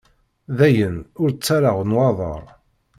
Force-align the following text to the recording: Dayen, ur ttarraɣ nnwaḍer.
Dayen, 0.57 0.97
ur 1.21 1.29
ttarraɣ 1.31 1.77
nnwaḍer. 1.83 2.43